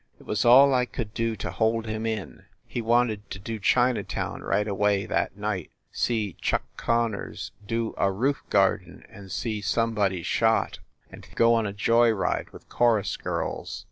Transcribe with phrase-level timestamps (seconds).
[0.19, 4.41] It was all I could do to hold him in; he wanted to do Chinatown
[4.41, 10.79] right away that night, see Chuck Connors, do a roof garden and see somebody shot
[11.11, 13.79] and go on a joy ride with chorus girls.